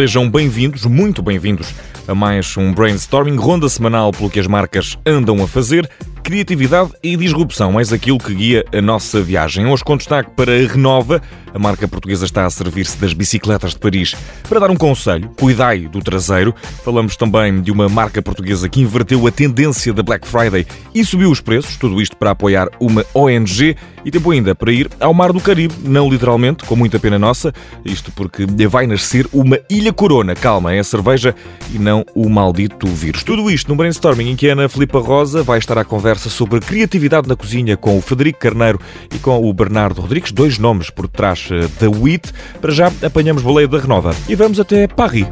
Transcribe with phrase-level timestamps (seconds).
[0.00, 1.74] Sejam bem-vindos, muito bem-vindos
[2.08, 5.86] a mais um brainstorming, ronda semanal pelo que as marcas andam a fazer
[6.22, 9.66] criatividade e disrupção, mais aquilo que guia a nossa viagem.
[9.66, 11.20] Hoje com destaque para a Renova,
[11.52, 14.14] a marca portuguesa está a servir-se das bicicletas de Paris
[14.48, 16.54] para dar um conselho, cuidai do traseiro.
[16.84, 21.30] Falamos também de uma marca portuguesa que inverteu a tendência da Black Friday e subiu
[21.30, 25.32] os preços, tudo isto para apoiar uma ONG e tempo ainda para ir ao Mar
[25.32, 27.52] do Caribe, não literalmente, com muita pena nossa,
[27.84, 30.34] isto porque vai nascer uma Ilha Corona.
[30.34, 31.34] Calma, é a cerveja
[31.72, 33.22] e não o maldito vírus.
[33.22, 36.60] Tudo isto num brainstorming em que a Ana Filipa Rosa vai estar à conversa sobre
[36.60, 38.80] criatividade na cozinha com o Frederico Carneiro
[39.14, 42.32] e com o Bernardo Rodrigues, dois nomes por trás eh, da WIT.
[42.60, 45.26] Para já apanhamos boleia da Renova e vamos até Paris.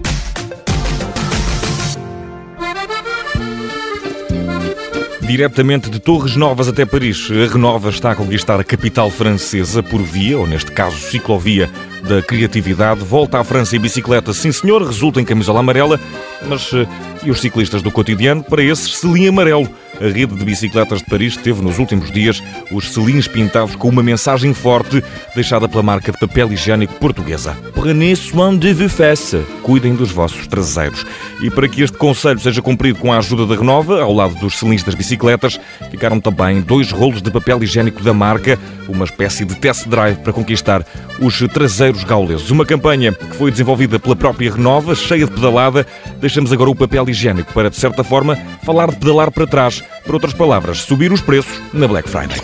[5.28, 10.00] Diretamente de Torres Novas até Paris, a Renova está a conquistar a capital francesa por
[10.00, 11.68] via, ou neste caso ciclovia,
[12.02, 13.04] da criatividade.
[13.04, 16.00] Volta à França em bicicleta, sim senhor, resulta em camisola amarela,
[16.48, 16.86] mas eh,
[17.22, 18.42] e os ciclistas do cotidiano?
[18.42, 19.68] Para esses, selim amarelo.
[20.00, 24.02] A rede de bicicletas de Paris teve nos últimos dias os selins pintados com uma
[24.02, 25.02] mensagem forte
[25.34, 27.56] deixada pela marca de papel higiênico portuguesa.
[27.74, 29.44] Prenez soin de vos fesses.
[29.62, 31.04] Cuidem dos vossos traseiros.
[31.42, 34.58] E para que este conselho seja cumprido com a ajuda da Renova, ao lado dos
[34.58, 35.58] selins das bicicletas,
[35.90, 38.58] ficaram também dois rolos de papel higiênico da marca,
[38.88, 40.84] uma espécie de test drive para conquistar
[41.20, 42.50] os traseiros gauleses.
[42.50, 45.86] Uma campanha que foi desenvolvida pela própria Renova, cheia de pedalada.
[46.20, 49.82] Deixamos agora o papel higiênico para, de certa forma, falar de pedalar para trás.
[50.04, 52.40] Por outras palavras, subir os preços na Black Friday.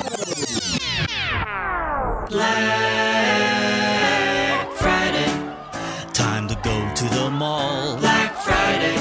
[2.31, 2.67] Black
[4.77, 5.31] Friday.
[6.13, 7.97] Time to go to the mall.
[7.99, 8.99] Black Friday.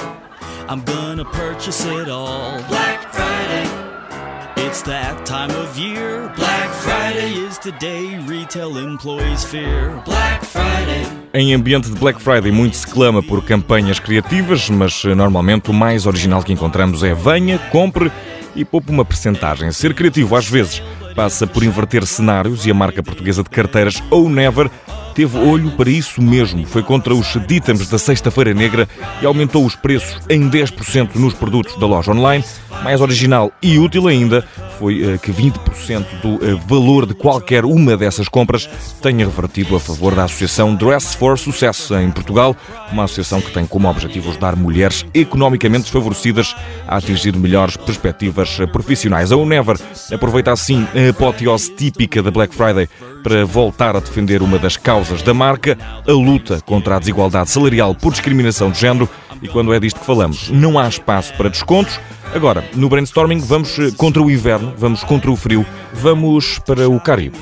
[0.69, 2.61] I'm gonna purchase it all.
[2.69, 3.67] Black Friday.
[4.57, 6.31] It's that time of year.
[6.35, 6.52] Black
[11.33, 15.73] Em ambiente de Black Friday, muito se clama por campanhas criativas, mas eh, normalmente o
[15.73, 18.11] mais original que encontramos é venha, compre
[18.53, 19.71] e poupe uma percentagem.
[19.71, 20.83] Ser criativo, às vezes,
[21.15, 24.69] passa por inverter cenários e a marca portuguesa de carteiras ou Never
[25.13, 26.65] teve olho para isso mesmo.
[26.65, 28.87] Foi contra os dítamos da Sexta-feira Negra
[29.21, 32.43] e aumentou os preços em 10% nos produtos da loja online.
[32.83, 34.45] Mais original e útil ainda
[34.79, 38.67] foi eh, que 20% do eh, valor de qualquer uma dessas compras
[39.01, 42.55] tenha revertido a favor da Associação Dress for Sucesso em Portugal,
[42.91, 46.55] uma associação que tem como objetivo ajudar mulheres economicamente desfavorecidas
[46.87, 49.31] a atingir melhores perspectivas profissionais.
[49.31, 49.77] A Unever
[50.11, 52.89] aproveita assim a apoteose típica da Black Friday
[53.23, 57.95] para voltar a defender uma das causas da marca, a luta contra a desigualdade salarial
[57.95, 59.09] por discriminação de género.
[59.41, 61.99] E quando é disto que falamos, não há espaço para descontos.
[62.35, 67.37] Agora, no brainstorming, vamos contra o inverno, vamos contra o frio, vamos para o Caribe.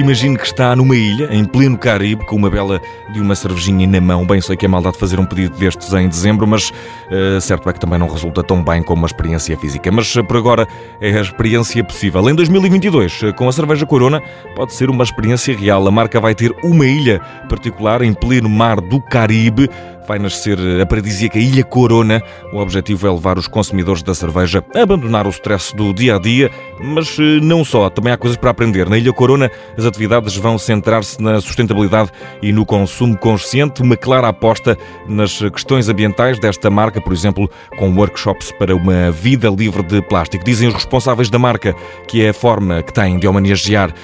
[0.00, 2.80] Imagine que está numa ilha, em pleno Caribe, com uma bela
[3.12, 4.26] de uma cervejinha na mão.
[4.26, 7.72] Bem, sei que é maldade fazer um pedido destes em dezembro, mas uh, certo é
[7.74, 9.92] que também não resulta tão bem como uma experiência física.
[9.92, 10.66] Mas uh, por agora
[11.02, 12.30] é a experiência possível.
[12.30, 14.22] Em 2022, uh, com a cerveja Corona,
[14.56, 15.86] pode ser uma experiência real.
[15.86, 19.68] A marca vai ter uma ilha particular em pleno mar do Caribe
[20.10, 22.20] vai nascer a paradisíaca Ilha Corona.
[22.52, 26.18] O objetivo é levar os consumidores da cerveja a abandonar o stress do dia a
[26.18, 26.50] dia,
[26.82, 28.88] mas eh, não só, também há coisas para aprender.
[28.88, 29.48] Na Ilha Corona,
[29.78, 32.10] as atividades vão centrar-se na sustentabilidade
[32.42, 34.76] e no consumo consciente, uma clara aposta
[35.06, 37.48] nas questões ambientais desta marca, por exemplo,
[37.78, 40.44] com workshops para uma vida livre de plástico.
[40.44, 41.72] Dizem os responsáveis da marca
[42.08, 43.94] que é a forma que têm de homenagear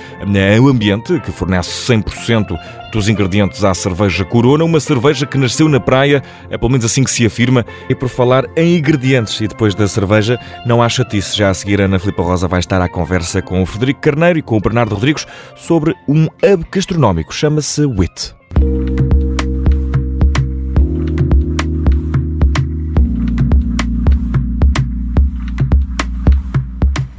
[0.62, 2.56] o ambiente, que fornece 100%
[2.96, 7.04] dos ingredientes à cerveja Corona, uma cerveja que nasceu na praia, é pelo menos assim
[7.04, 11.36] que se afirma, e por falar em ingredientes e depois da cerveja, não há chatice.
[11.36, 14.42] Já a seguir, Ana Filipa Rosa vai estar à conversa com o Frederico Carneiro e
[14.42, 18.34] com o Bernardo Rodrigues sobre um hub gastronómico, chama-se WIT.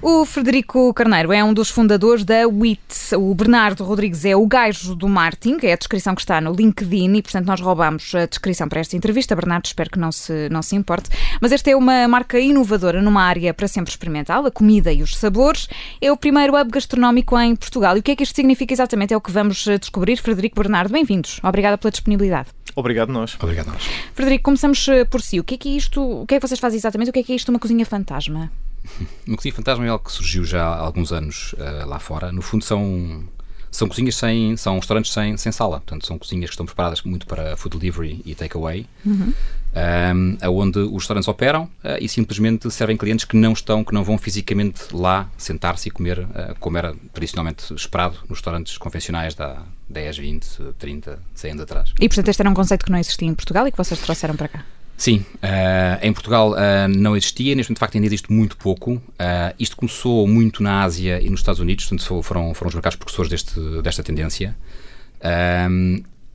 [0.09, 3.13] O Frederico Carneiro é um dos fundadores da WIT.
[3.18, 7.13] O Bernardo Rodrigues é o gajo do marketing, é a descrição que está no LinkedIn
[7.18, 9.36] e, portanto, nós roubamos a descrição para esta entrevista.
[9.36, 11.09] Bernardo, espero que não se, não se importe.
[11.42, 15.13] Mas esta é uma marca inovadora numa área para sempre experimental, a comida e os
[15.18, 15.68] sabores.
[16.00, 17.98] É o primeiro hub gastronómico em Portugal.
[17.98, 20.15] E o que é que isto significa exatamente é o que vamos descobrir.
[20.15, 21.42] Frederico Bernardo, bem-vindos.
[21.44, 22.48] Obrigada pela disponibilidade.
[22.77, 23.36] Obrigado nós.
[23.42, 23.83] Obrigado nós.
[24.13, 25.38] Frederico, começamos eh, por si.
[25.38, 26.01] O que é que é isto?
[26.21, 27.09] O que é que vocês fazem exatamente?
[27.09, 28.50] O que é que é isto uma cozinha fantasma?
[29.28, 32.31] Uma cozinha fantasma é algo que surgiu já há alguns anos uh, lá fora.
[32.31, 33.24] No fundo, são
[33.69, 34.56] São cozinhas sem.
[34.57, 35.80] são restaurantes sem, sem sala.
[35.80, 38.88] Portanto, são cozinhas que estão preparadas muito para food delivery e takeaway.
[39.06, 39.34] Uhum.
[39.78, 44.04] Um, onde os restaurantes operam uh, e simplesmente servem clientes que não estão, que não
[44.04, 49.62] vão fisicamente lá sentar-se e comer, uh, como era tradicionalmente esperado nos restaurantes convencionais da
[49.88, 50.48] 10, 20,
[50.80, 51.94] 30, 100 anos atrás.
[52.00, 54.36] E portanto este era um conceito que não existia em Portugal e que vocês trouxeram
[54.36, 54.66] para cá?
[54.97, 58.94] Sim, uh, em Portugal uh, não existia, neste momento de facto ainda existe muito pouco.
[58.94, 62.95] Uh, isto começou muito na Ásia e nos Estados Unidos, portanto foram, foram os mercados
[62.95, 64.57] precursores deste, desta tendência.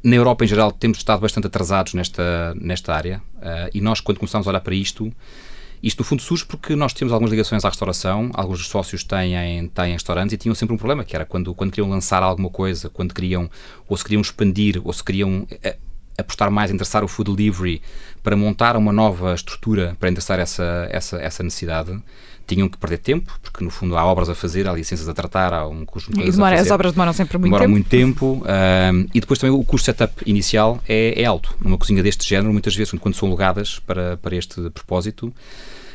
[0.04, 3.20] na Europa em geral temos estado bastante atrasados nesta, nesta área
[3.74, 5.12] e nós quando começámos a olhar para isto,
[5.82, 9.66] isto no fundo surge porque nós temos algumas ligações à restauração, alguns dos sócios têm,
[9.74, 12.88] têm restaurantes e tinham sempre um problema, que era quando, quando queriam lançar alguma coisa,
[12.88, 13.50] quando queriam,
[13.88, 15.46] ou se queriam expandir, ou se queriam
[16.16, 17.82] apostar mais, interessar o food delivery
[18.22, 22.00] para montar uma nova estrutura para endereçar essa, essa, essa necessidade,
[22.46, 25.52] tinham que perder tempo, porque no fundo há obras a fazer, há licenças a tratar,
[25.52, 27.72] há um custo de demora, As obras demoram sempre muito demoram tempo.
[27.72, 31.54] muito tempo um, e depois também o custo setup inicial é, é, alto.
[31.60, 35.32] Numa cozinha deste género, muitas vezes, quando são alugadas para, para este propósito,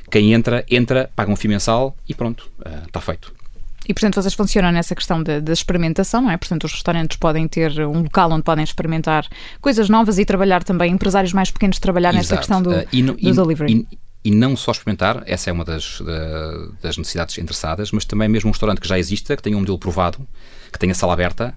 [0.10, 3.34] quem entra, entra, paga um FII mensal e pronto, uh, está feito.
[3.88, 6.38] E, portanto, vocês funcionam nessa questão da experimentação, não é?
[6.38, 9.26] Portanto, os restaurantes podem ter um local onde podem experimentar
[9.62, 12.18] coisas novas e trabalhar também, empresários mais pequenos trabalhar Exato.
[12.18, 13.88] nessa questão do, uh, e no, do e, delivery.
[13.92, 16.02] E, e não só experimentar, essa é uma das,
[16.82, 19.80] das necessidades interessadas, mas também mesmo um restaurante que já exista, que tenha um modelo
[19.80, 20.28] provado,
[20.72, 21.56] que tenha sala aberta,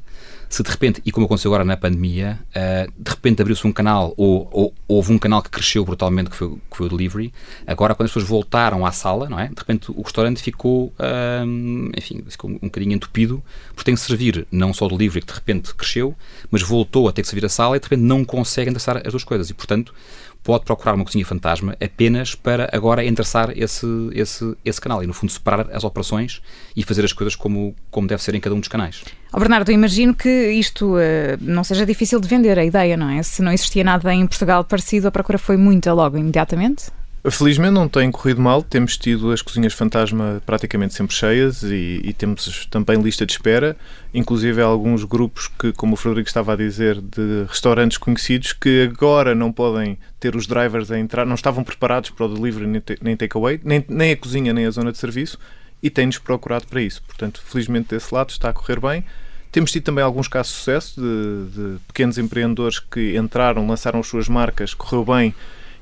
[0.50, 4.12] se de repente, e como aconteceu agora na pandemia, uh, de repente abriu-se um canal,
[4.16, 7.32] ou, ou, houve um canal que cresceu brutalmente, que foi, que foi, o delivery,
[7.64, 9.46] agora quando as pessoas voltaram à sala, não é?
[9.46, 14.44] De repente o restaurante ficou, uh, enfim, ficou um bocadinho entupido, porque tem que servir
[14.50, 16.16] não só o delivery, que de repente cresceu,
[16.50, 19.12] mas voltou a ter que servir a sala e de repente não consegue endereçar as
[19.12, 19.50] duas coisas.
[19.50, 19.94] E, portanto,
[20.42, 25.12] pode procurar uma cozinha fantasma apenas para agora endereçar esse, esse, esse canal e, no
[25.12, 26.40] fundo, separar as operações
[26.74, 29.02] e fazer as coisas como, como deve ser em cada um dos canais.
[29.32, 30.98] Oh, Bernardo, imagino que isto uh,
[31.40, 33.22] não seja difícil de vender, a ideia, não é?
[33.22, 36.86] Se não existia nada em Portugal parecido, a procura foi muita logo, imediatamente?
[37.28, 42.14] Felizmente não tem corrido mal, temos tido as cozinhas fantasma praticamente sempre cheias e, e,
[42.14, 43.76] temos também lista de espera,
[44.14, 49.34] inclusive alguns grupos que, como o Frederico estava a dizer, de restaurantes conhecidos que agora
[49.34, 53.60] não podem ter os drivers a entrar, não estavam preparados para o delivery nem takeaway,
[53.62, 55.38] nem, nem a cozinha nem a zona de serviço
[55.82, 57.02] e têm-nos procurado para isso.
[57.06, 59.04] Portanto, felizmente desse lado está a correr bem.
[59.52, 64.06] Temos tido também alguns casos de sucesso de, de pequenos empreendedores que entraram, lançaram as
[64.06, 65.34] suas marcas, correu bem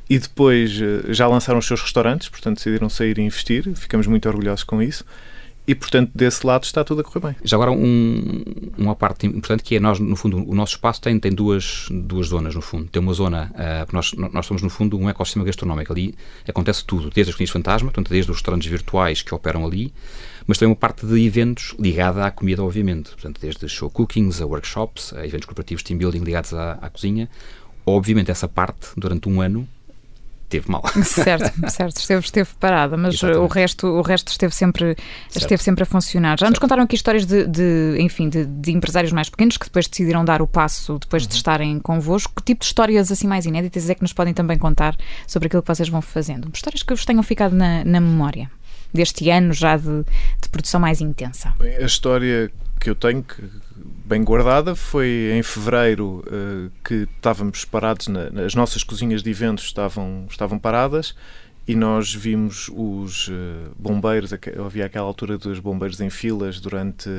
[0.08, 3.75] e depois eh, já lançaram os seus restaurantes, portanto decidiram sair e investir.
[3.75, 5.05] Ficamos muito orgulhosos com isso.
[5.69, 7.37] E, portanto, desse lado está tudo a correr bem.
[7.44, 8.43] Já agora, um,
[8.78, 12.28] uma parte importante que é nós, no fundo, o nosso espaço tem, tem duas, duas
[12.28, 12.88] zonas, no fundo.
[12.88, 15.93] Tem uma zona, uh, nós, nós somos, no fundo, um ecossistema gastronómico.
[15.93, 16.14] Ali
[16.49, 19.93] acontece tudo, desde as cozinhas fantasma, portanto, desde os restaurantes virtuais que operam ali,
[20.46, 23.11] mas tem uma parte de eventos ligada à comida, obviamente.
[23.11, 27.28] Portanto, desde show cookings, a workshops, a eventos corporativos team building ligados à, à cozinha.
[27.84, 29.69] Obviamente, essa parte, durante um ano,
[30.49, 30.83] teve mal.
[31.05, 34.97] Certo, certo, esteve, esteve parada, mas o resto, o resto esteve sempre,
[35.35, 36.39] esteve sempre a funcionar.
[36.39, 36.50] Já certo.
[36.50, 40.25] nos contaram aqui histórias de, de enfim, de, de, empresários mais pequenos que depois decidiram
[40.25, 41.29] dar o passo depois uhum.
[41.29, 42.33] de estarem convosco.
[42.37, 44.97] Que tipo de histórias assim mais inéditas é que nos podem também contar
[45.27, 46.50] sobre aquilo que vocês vão fazendo?
[46.53, 48.50] Histórias que vos tenham ficado na, na memória
[48.93, 50.05] deste ano já de,
[50.41, 51.55] de produção mais intensa.
[51.59, 52.50] Bem, a história
[52.81, 53.43] que eu tenho, que
[54.08, 54.75] bem guardada.
[54.75, 60.59] Foi em fevereiro uh, que estávamos parados, na, as nossas cozinhas de eventos estavam, estavam
[60.59, 61.14] paradas
[61.66, 64.33] e nós vimos os uh, bombeiros,
[64.64, 67.11] havia aquela altura dos bombeiros em filas durante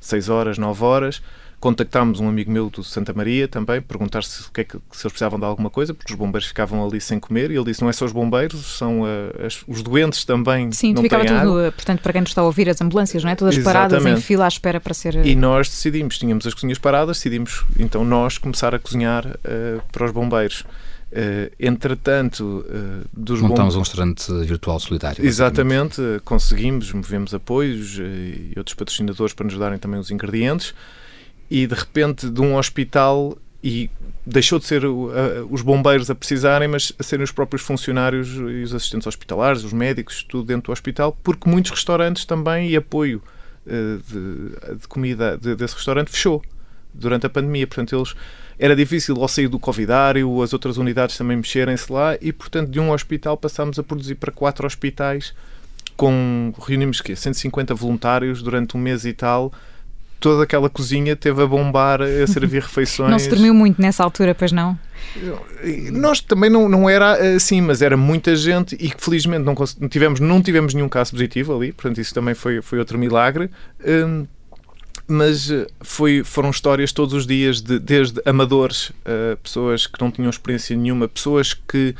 [0.00, 1.22] 6 horas, 9 horas
[1.62, 5.06] contactámos um amigo meu do Santa Maria também, perguntar se, o que é que, se
[5.06, 7.80] eles precisavam de alguma coisa, porque os bombeiros ficavam ali sem comer, e ele disse:
[7.80, 10.72] não é só os bombeiros, são uh, as, os doentes também.
[10.72, 11.72] Sim, não ficava tudo, água.
[11.72, 13.36] portanto, para quem nos está a ouvir, as ambulâncias, não é?
[13.36, 13.90] Todas Exatamente.
[13.90, 15.24] paradas em fila à espera para ser.
[15.24, 20.04] E nós decidimos, tínhamos as cozinhas paradas, decidimos então nós começar a cozinhar uh, para
[20.04, 20.64] os bombeiros.
[21.12, 23.80] Uh, entretanto, uh, dos montamos bom...
[23.80, 25.24] um restaurante virtual solidário.
[25.24, 30.74] Exatamente, uh, conseguimos, movemos apoios e outros patrocinadores para nos darem também os ingredientes
[31.52, 33.90] e de repente de um hospital e
[34.24, 35.10] deixou de ser uh,
[35.50, 39.72] os bombeiros a precisarem, mas a serem os próprios funcionários e os assistentes hospitalares, os
[39.74, 43.22] médicos, tudo dentro do hospital, porque muitos restaurantes também e apoio
[43.66, 46.42] uh, de, de, comida de, desse restaurante fechou
[46.94, 47.66] durante a pandemia.
[47.66, 48.14] Portanto, eles
[48.58, 52.80] era difícil ao sair do covidário, as outras unidades também mexerem-se lá e, portanto, de
[52.80, 55.34] um hospital passámos a produzir para quatro hospitais
[55.98, 59.52] com reunimos que 150 voluntários durante um mês e tal
[60.22, 63.10] toda aquela cozinha teve a bombar a servir refeições.
[63.10, 64.78] Não se dormiu muito nessa altura, pois não?
[65.90, 70.20] Nós também não, não era assim, mas era muita gente e que felizmente não, tivemos,
[70.20, 73.50] não tivemos nenhum caso positivo ali, portanto isso também foi, foi outro milagre.
[73.84, 74.24] Hum,
[75.08, 80.10] mas eh, foi, foram histórias todos os dias, de, desde amadores, uh, pessoas que não
[80.10, 81.94] tinham experiência nenhuma, pessoas que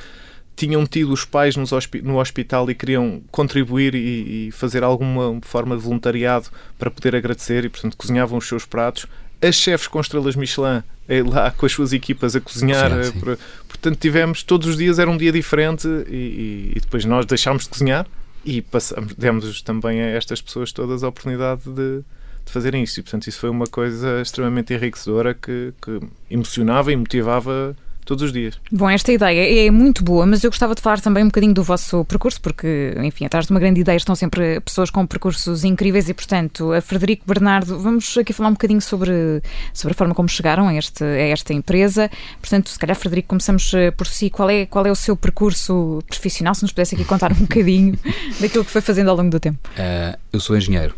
[0.54, 5.82] tinham tido os pais no hospital e queriam contribuir e, e, fazer alguma forma de
[5.82, 9.06] voluntariado para poder agradecer e, portanto, cozinhavam os seus pratos.
[9.40, 12.90] As chefes com estrelas Michelin eh, lá com as suas equipas a cozinhar.
[12.90, 17.64] Cozinhar portanto, tivemos, todos os dias era um dia diferente e, e depois nós deixámos
[17.64, 18.06] de cozinhar
[18.44, 22.02] e passamos, demos também a estas pessoas todas a oportunidade de,
[22.44, 23.00] de fazerem isso.
[23.00, 28.32] E, portanto, isso foi uma coisa extremamente enriquecedora que, que emocionava e motivava todos os
[28.32, 28.59] dias.
[28.71, 31.62] Bom, esta ideia é muito boa, mas eu gostava de falar também um bocadinho do
[31.62, 36.09] vosso percurso, porque, enfim, atrás de uma grande ideia estão sempre pessoas com percursos incríveis
[36.09, 39.42] e, portanto, a Frederico Bernardo, vamos aqui falar um bocadinho sobre,
[39.73, 42.11] sobre a forma como chegaram a, este, a esta empresa.
[42.40, 44.30] Portanto, se calhar, Frederico, começamos eh, por si.
[44.30, 46.54] Qual é, qual é o seu percurso profissional?
[46.54, 47.99] Se nos pudesse aqui contar um bocadinho
[48.40, 49.59] daquilo que foi fazendo ao longo do tempo.
[49.73, 50.94] Uh, eu sou engenheiro.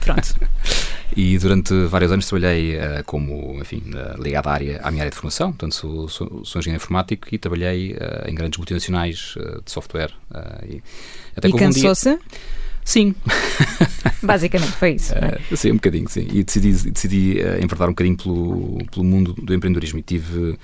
[0.00, 0.34] Pronto.
[1.16, 5.10] E durante vários anos trabalhei uh, como, enfim, uh, ligado à, área, à minha área
[5.10, 9.34] de formação, portanto sou, sou, sou engenheiro informático e trabalhei uh, em grandes multinacionais
[9.64, 10.12] de software.
[10.68, 10.82] e
[11.36, 12.08] até e cansou-se?
[12.08, 12.20] Um dia...
[12.84, 13.14] Sim.
[14.22, 15.14] Basicamente foi isso.
[15.14, 16.26] Uh, sim, um bocadinho, sim.
[16.32, 20.58] E decidi, decidi enverdar um bocadinho pelo, pelo mundo do empreendedorismo e tive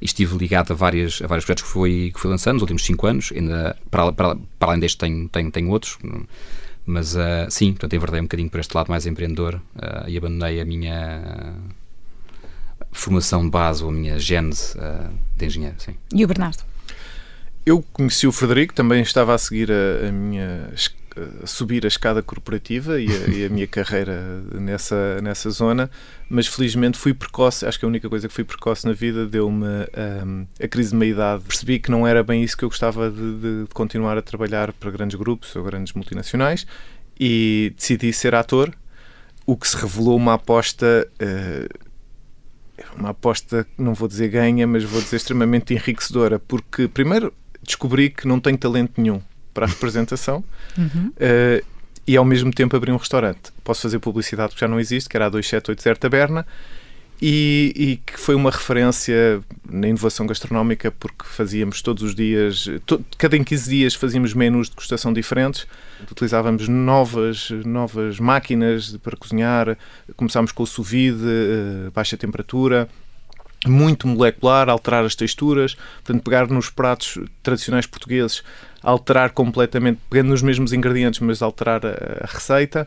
[0.00, 3.06] estive ligado a, várias, a vários projetos que fui, que fui lançando nos últimos cinco
[3.06, 3.32] anos.
[3.34, 5.98] Ainda, para, para, para além deste, tenho, tenho, tenho outros.
[6.88, 10.58] Mas uh, sim, portanto, enverdei um bocadinho por este lado mais empreendedor uh, e abandonei
[10.58, 11.54] a minha
[12.90, 15.74] formação de base ou a minha gênese uh, de engenheiro.
[15.76, 15.94] Sim.
[16.14, 16.64] E o Bernardo?
[17.66, 20.72] Eu conheci o Frederico, também estava a seguir a, a minha
[21.44, 25.90] subir a escada corporativa e a, e a, minha carreira nessa, nessa zona,
[26.28, 27.66] mas felizmente fui precoce.
[27.66, 30.96] Acho que a única coisa que fui precoce na vida deu-me um, a crise de
[30.96, 31.44] meia-idade.
[31.44, 34.90] Percebi que não era bem isso que eu gostava de, de, continuar a trabalhar para
[34.90, 36.66] grandes grupos ou grandes multinacionais
[37.18, 38.72] e decidi ser ator,
[39.46, 41.08] o que se revelou uma aposta.
[41.20, 41.88] Uh,
[42.96, 48.26] uma aposta, não vou dizer ganha, mas vou dizer extremamente enriquecedora, porque primeiro descobri que
[48.26, 49.20] não tenho talento nenhum
[49.52, 50.44] para a representação
[50.76, 51.12] uhum.
[51.16, 51.64] uh,
[52.06, 53.52] e ao mesmo tempo abrir um restaurante.
[53.62, 56.46] Posso fazer publicidade que já não existe, que era a 278 Taberna,
[57.20, 63.04] e, e, que foi uma referência na inovação gastronómica porque fazíamos todos os dias, to,
[63.18, 65.66] cada em 15 dias fazíamos menus de degustação diferentes,
[66.10, 69.76] utilizávamos novas, novas máquinas para cozinhar,
[70.16, 72.88] começámos com o sous vide, uh, baixa temperatura,
[73.66, 75.74] muito molecular, alterar as texturas,
[76.04, 78.42] portanto, pegar nos pratos tradicionais portugueses,
[78.82, 82.86] alterar completamente, pegando nos mesmos ingredientes, mas alterar a, a receita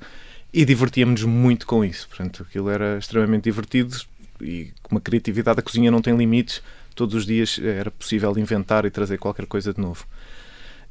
[0.53, 2.07] e divertíamos-nos muito com isso.
[2.07, 3.97] Portanto, aquilo era extremamente divertido
[4.39, 6.61] e com uma criatividade, a cozinha não tem limites,
[6.95, 10.05] todos os dias era possível inventar e trazer qualquer coisa de novo.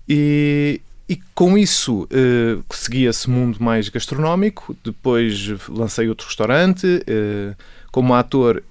[0.09, 7.57] E, e com isso uh, seguia-se mundo mais gastronómico, depois lancei outro restaurante, uh,
[7.91, 8.63] como ator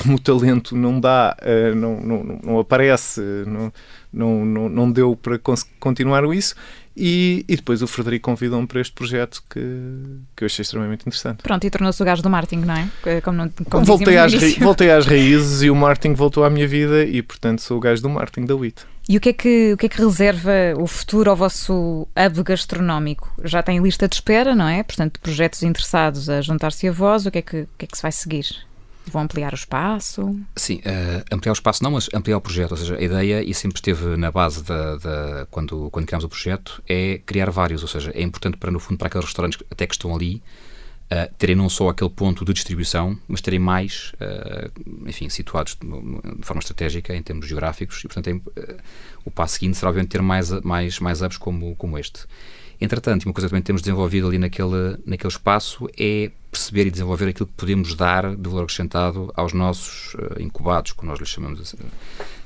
[0.00, 3.72] como o talento não dá, uh, não, não, não, aparece, não,
[4.12, 5.38] não, não, não deu para
[5.78, 6.54] continuar isso.
[6.96, 9.60] E, e depois o Frederico convidou-me para este projeto que,
[10.36, 11.42] que eu achei extremamente interessante.
[11.42, 13.20] Pronto, e tornou-se o gajo do marketing, não é?
[13.20, 17.22] Como, como voltei, às voltei às raízes e o marketing voltou à minha vida e,
[17.22, 18.82] portanto, sou o gajo do marketing da WIT.
[19.08, 22.42] E o que, é que, o que é que reserva o futuro ao vosso hub
[22.42, 23.32] gastronómico?
[23.44, 24.82] Já tem lista de espera, não é?
[24.82, 27.96] Portanto, projetos interessados a juntar-se a vós, o que é que, o que, é que
[27.96, 28.46] se vai seguir?
[29.06, 30.38] Vão ampliar o espaço?
[30.54, 32.72] Sim, uh, ampliar o espaço não, mas ampliar o projeto.
[32.72, 36.28] Ou seja, a ideia, e sempre esteve na base da, da, quando, quando criámos o
[36.28, 37.82] projeto, é criar vários.
[37.82, 40.42] Ou seja, é importante para, no fundo, para aqueles restaurantes até que estão ali,
[41.10, 45.88] uh, terem não só aquele ponto de distribuição, mas terem mais, uh, enfim, situados de,
[46.38, 48.04] de, forma estratégica em termos geográficos.
[48.04, 48.76] E, portanto, é,
[49.24, 52.26] o passo seguinte será, obviamente, ter mais, mais, mais hubs como, como este.
[52.80, 57.28] Entretanto, uma coisa que também temos desenvolvido ali naquele, naquele espaço é perceber e desenvolver
[57.28, 61.60] aquilo que podemos dar de valor acrescentado aos nossos uh, incubados, como nós lhes chamamos
[61.60, 61.78] assim,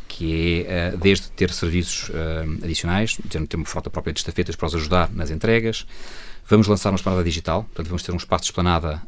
[0.07, 4.57] que é uh, desde ter serviços uh, adicionais, ter, ter uma frota própria de estafetas
[4.57, 5.87] para os ajudar nas entregas,
[6.47, 9.01] Vamos lançar uma esplanada digital, portanto, vamos ter um espaço de esplanada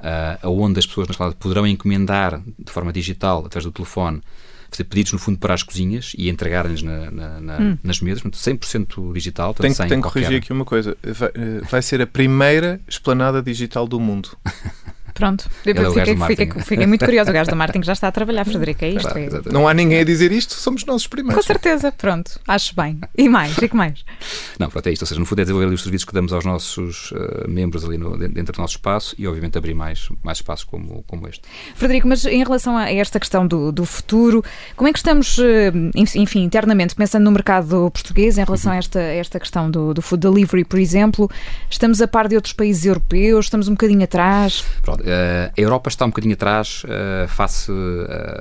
[0.42, 4.22] uh, onde as pessoas na esplanada poderão encomendar de forma digital, através do telefone,
[4.70, 7.78] fazer pedidos, no fundo, para as cozinhas e entregar-lhes na, na, na, hum.
[7.82, 9.52] nas mesas, 100% digital.
[9.52, 10.96] Tenho, tenho que corrigir aqui uma coisa.
[11.02, 11.30] Vai,
[11.68, 14.30] vai ser a primeira esplanada digital do mundo.
[15.16, 17.30] Pronto, é fiquei, fiquei, fiquei, muito curioso.
[17.30, 19.16] O gajo do marketing já está a trabalhar, Frederico, é isto?
[19.16, 19.50] É...
[19.50, 21.34] Não há ninguém a dizer isto, somos nós os primeiros.
[21.34, 23.00] Com certeza, pronto, acho bem.
[23.16, 24.04] E mais, e que mais?
[24.60, 25.02] Não, pronto, é isto.
[25.02, 27.96] Ou seja, no fundo é desenvolver os serviços que damos aos nossos uh, membros ali
[27.96, 31.42] no, dentro do nosso espaço e, obviamente, abrir mais, mais espaços como, como este.
[31.74, 34.44] Frederico, mas em relação a esta questão do, do futuro,
[34.76, 35.72] como é que estamos, eh,
[36.14, 38.76] enfim, internamente, pensando no mercado português, em relação uhum.
[38.76, 41.30] a, esta, esta questão do, do food delivery, por exemplo,
[41.70, 44.64] estamos a par de outros países europeus, estamos um bocadinho atrás?
[44.82, 47.76] Pronto, a Europa está um bocadinho atrás uh, face uh,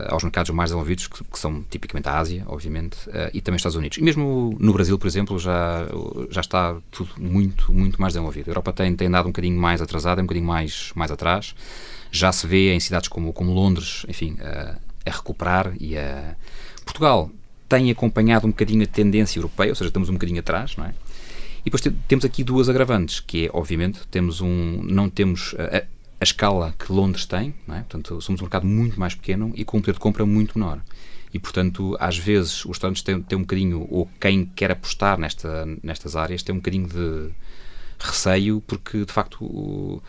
[0.10, 2.98] aos mercados mais desenvolvidos, que, são tipicamente a Ásia, obviamente,
[3.34, 3.98] e também os Estados Unidos.
[3.98, 5.86] E mesmo no Brasil, por exemplo, já,
[6.30, 8.50] já está tudo muito, muito mais desenvolvido.
[8.50, 11.56] A Europa tem, tem andado um bocadinho mais atrasada, um bocadinho mais, mais atrás.
[12.12, 16.36] Já se vê em cidades como, como Londres, enfim, a recuperar e a...
[16.84, 17.30] Portugal
[17.68, 20.94] tem acompanhado um bocadinho a tendência europeia, ou seja, estamos um bocadinho atrás, não é?
[21.62, 25.84] E depois temos aqui duas agravantes, que é, obviamente, temos um, não temos a, a
[26.26, 27.80] escala que Londres tem, é?
[27.80, 30.82] portanto, somos um mercado muito mais pequeno e com um poder de compra muito menor.
[31.34, 35.66] E, portanto, às vezes os restaurantes têm, têm um bocadinho, ou quem quer apostar nesta,
[35.84, 37.30] nestas áreas, tem um bocadinho de
[38.00, 40.02] receio, porque, de facto,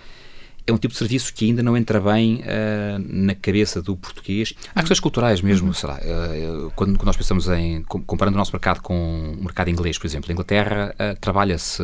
[0.67, 4.53] é um tipo de serviço que ainda não entra bem uh, na cabeça do português.
[4.75, 5.73] Há questões culturais mesmo, uhum.
[5.73, 9.71] sei lá, uh, quando, quando, nós pensamos em, comparando o nosso mercado com o mercado
[9.71, 11.83] inglês, por exemplo, a Inglaterra uh, trabalha-se,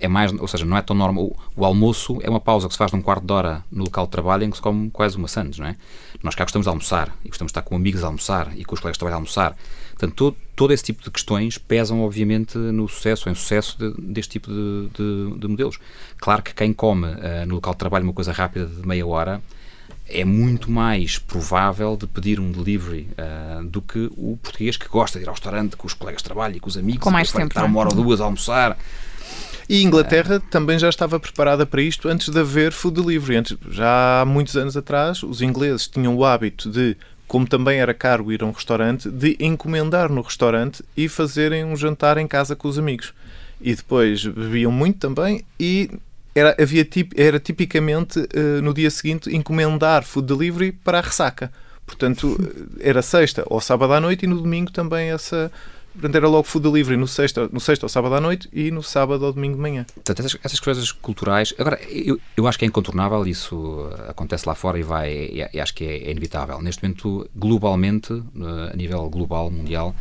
[0.00, 2.74] é mais, ou seja, não é tão normal, o, o, almoço é uma pausa que
[2.74, 5.16] se faz num quarto de hora no local de trabalho em que se come quase
[5.16, 5.76] uma sandes, não é?
[6.22, 8.74] Nós cá gostamos de almoçar e gostamos de estar com amigos a almoçar e com
[8.74, 9.56] os colegas de trabalho a almoçar.
[10.02, 14.32] Portanto, todo, todo esse tipo de questões pesam, obviamente, no sucesso, em sucesso de, deste
[14.32, 15.78] tipo de, de, de, modelos.
[16.18, 19.40] Claro que quem come uh, no local de trabalho uma coisa rápida de meia hora
[20.08, 25.20] é muito mais provável de pedir um delivery uh, do que o português que gosta
[25.20, 27.30] de ir ao restaurante com os colegas de trabalho e com os amigos, com mais
[27.30, 28.76] tempo, estar uma hora ou duas a almoçar.
[29.68, 33.36] E Inglaterra também já estava preparada para isto antes de haver food delivery.
[33.36, 36.96] Antes, já há muitos anos atrás, os ingleses tinham o hábito de
[37.32, 41.74] como também era caro ir a um restaurante, de encomendar no restaurante e fazerem um
[41.74, 43.14] jantar em casa com os amigos.
[43.58, 45.90] E depois bebiam muito também e
[46.34, 46.86] era, havia,
[47.16, 51.50] era tipicamente uh, no dia seguinte encomendar food delivery para a ressaca.
[51.86, 52.36] Portanto,
[52.78, 55.50] eh, era sexta ou sábado à noite e no domingo também essa
[55.92, 58.82] Portanto, era logo food delivery no sexta, no sexta ou sábado à noite e no
[58.82, 59.86] sábado ou domingo de manhã.
[59.94, 61.54] Portanto, essas, essas coisas culturais.
[61.58, 65.60] Agora, eu, eu acho que é incontornável, isso acontece lá fora e vai, e, e
[65.60, 66.60] acho que é, é, inevitável.
[66.62, 68.22] Neste momento, globalmente,
[68.72, 69.94] a nível global, mundial,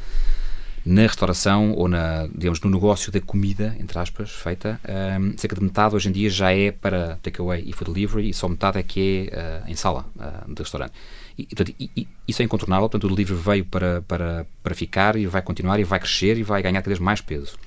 [0.85, 4.79] na restauração ou na, digamos, no negócio da comida, entre aspas, feita,
[5.19, 8.33] um, cerca de metade hoje em dia já é para takeaway e food delivery e
[8.33, 10.93] só metade é que é uh, em sala uh, de restaurante.
[11.37, 15.25] E, portanto, e, isso é incontornável, portanto o livro veio para, para, para ficar e
[15.25, 17.57] vai continuar e vai crescer e vai ganhar cada vez mais peso.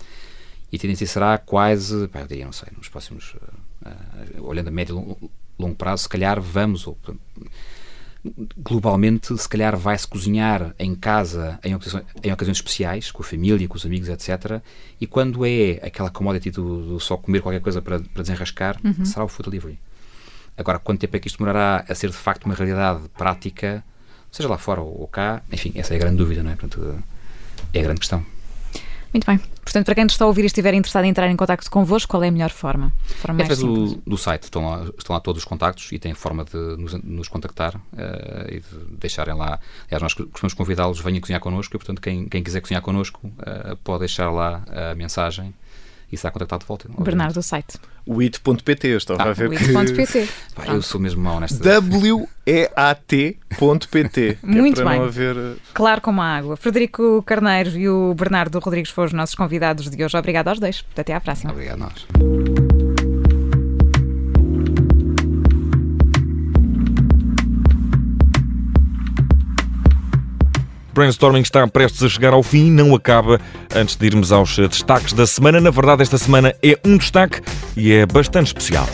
[0.73, 4.69] E a tendência será quase, pá, eu diria, não sei, nos próximos, uh, uh, olhando
[4.69, 6.99] a médio e longo, prazo, se calhar vamos, ou,
[8.57, 13.69] globalmente, se calhar vai-se cozinhar em casa em ocasiões, em ocasiões, especiais, com a família,
[13.69, 14.63] com os amigos, etc.
[15.01, 19.05] E quando é aquela commodity do, do só comer qualquer coisa para, para desenrascar, uhum.
[19.05, 19.79] será o food delivery.
[20.57, 23.85] Agora, quanto tempo é que isto demorará a ser de facto uma realidade prática,
[24.31, 25.43] seja lá fora ou cá?
[25.53, 26.57] Enfim, essa é a grande dúvida, não é?
[26.57, 27.03] Portanto,
[27.73, 28.25] é a grande questão.
[29.15, 29.39] Muito bem.
[29.39, 32.11] Portanto, para quem nos está a ouvir e estiver interessado em entrar em contato convosco,
[32.11, 32.93] qual é a melhor forma?
[33.17, 34.43] forma é através do, do, site.
[34.43, 37.81] Estão lá, estão lá todos os contactos e têm forma de nos, nos contactar uh,
[38.49, 39.61] e de deixarem lá.
[39.87, 43.77] Aliás, nós costumamos convidá-los, venham cozinhar connosco e, portanto, quem, quem quiser cozinhar connosco uh,
[43.85, 45.55] pode deixar lá a mensagem
[46.11, 46.85] e será contactado de volta.
[46.87, 47.05] Obviamente.
[47.07, 47.79] Bernardo, o site.
[48.07, 49.77] O it.pt, estava ah, a ver que...
[49.77, 50.29] it.pt.
[50.69, 51.63] eu sou mesmo mau nesta...
[51.65, 52.29] W-E-A-T.pt.
[54.45, 55.01] Muito é bem.
[55.01, 55.37] Haver...
[55.37, 56.57] Eh, claro como a água.
[56.57, 60.17] Frederico Carneiro e o Bernardo Rodrigues foram os nossos convidados de hoje.
[60.17, 60.85] Obrigado aos dois.
[60.97, 61.53] Até à próxima.
[61.53, 62.07] Obrigado a nós.
[70.95, 73.41] Brainstorming está prestes a chegar ao fim, não acaba
[73.75, 75.61] antes de irmos aos destaques da semana.
[75.61, 77.41] Na verdade, esta semana é um destaque
[77.77, 78.89] e é bastante especial.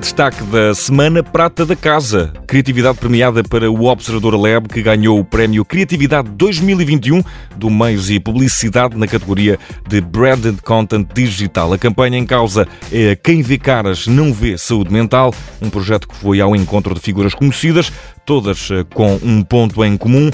[0.00, 2.32] Destaque da semana Prata da Casa.
[2.48, 7.22] Criatividade premiada para o Observador Lab, que ganhou o prémio Criatividade 2021
[7.56, 11.72] do Meios e Publicidade na categoria de Branded Content Digital.
[11.72, 16.16] A campanha em causa é Quem Vê Caras Não Vê Saúde Mental, um projeto que
[16.16, 17.92] foi ao encontro de figuras conhecidas,
[18.24, 20.30] todas eh, com um ponto em comum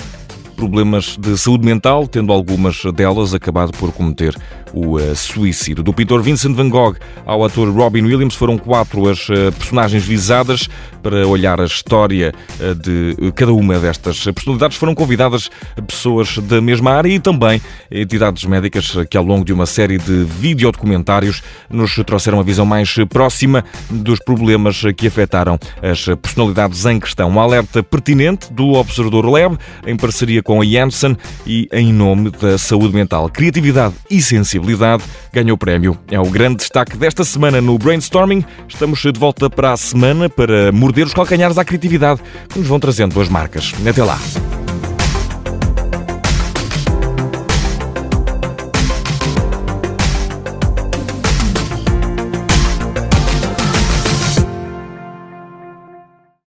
[0.59, 4.35] problemas de saúde mental, tendo algumas delas acabado por cometer
[4.75, 5.85] o uh, suicídio.
[5.85, 10.69] Do pintor Vincent van Gogh ao ator Robin Williams foram quatro as uh, personagens visadas
[11.09, 14.77] para olhar a história uh, de cada uma destas personalidades.
[14.77, 15.51] Foram convidadas
[15.87, 20.25] pessoas da mesma área e também entidades médicas que ao longo de uma série de
[20.25, 27.31] videodocumentários nos trouxeram a visão mais próxima dos problemas que afetaram as personalidades em questão.
[27.31, 31.17] Um alerta pertinente do Observador Lab em parceria com a Janssen
[31.47, 33.31] e em nome da saúde mental.
[33.31, 35.97] Criatividade e sensibilidade ganhou o prémio.
[36.11, 38.45] É o grande destaque desta semana no Brainstorming.
[38.69, 42.81] Estamos de volta para a semana para morder os calcanhares à criatividade que nos vão
[42.81, 43.73] trazendo as marcas.
[43.87, 44.19] Até lá.